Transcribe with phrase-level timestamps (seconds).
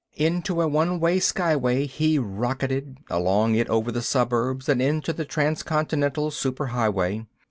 [0.17, 5.25] Into a one way skyway he rocketed, along it over the suburbs and into the
[5.25, 7.27] transcontinental super highway.